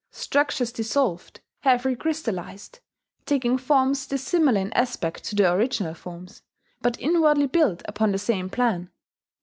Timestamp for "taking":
3.27-3.59